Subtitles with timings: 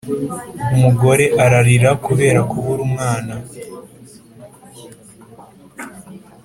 [0.75, 3.33] Umugore aralira kubera kubura umwana